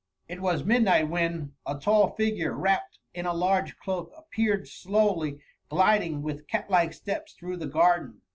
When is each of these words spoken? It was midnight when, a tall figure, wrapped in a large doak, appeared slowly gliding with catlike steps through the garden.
It 0.27 0.41
was 0.41 0.63
midnight 0.65 1.09
when, 1.09 1.53
a 1.63 1.77
tall 1.77 2.15
figure, 2.15 2.53
wrapped 2.53 2.97
in 3.13 3.27
a 3.27 3.35
large 3.35 3.75
doak, 3.85 4.11
appeared 4.17 4.67
slowly 4.67 5.43
gliding 5.69 6.23
with 6.23 6.47
catlike 6.47 6.93
steps 6.95 7.33
through 7.33 7.57
the 7.57 7.67
garden. 7.67 8.19